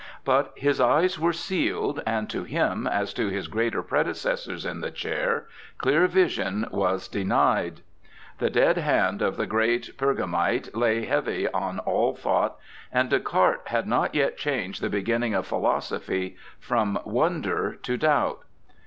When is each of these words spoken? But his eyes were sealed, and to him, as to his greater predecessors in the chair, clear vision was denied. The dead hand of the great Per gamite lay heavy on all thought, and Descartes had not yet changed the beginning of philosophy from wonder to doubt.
But 0.25 0.53
his 0.57 0.81
eyes 0.81 1.19
were 1.19 1.31
sealed, 1.31 2.01
and 2.07 2.27
to 2.31 2.43
him, 2.43 2.87
as 2.87 3.13
to 3.13 3.27
his 3.29 3.47
greater 3.47 3.83
predecessors 3.83 4.65
in 4.65 4.81
the 4.81 4.89
chair, 4.89 5.45
clear 5.77 6.07
vision 6.07 6.65
was 6.71 7.07
denied. 7.07 7.81
The 8.39 8.49
dead 8.49 8.79
hand 8.79 9.21
of 9.21 9.37
the 9.37 9.45
great 9.45 9.95
Per 9.99 10.15
gamite 10.15 10.75
lay 10.75 11.05
heavy 11.05 11.47
on 11.51 11.77
all 11.77 12.15
thought, 12.15 12.55
and 12.91 13.11
Descartes 13.11 13.67
had 13.69 13.85
not 13.85 14.15
yet 14.15 14.37
changed 14.39 14.81
the 14.81 14.89
beginning 14.89 15.35
of 15.35 15.45
philosophy 15.45 16.35
from 16.59 16.99
wonder 17.05 17.75
to 17.83 17.95
doubt. 17.95 18.39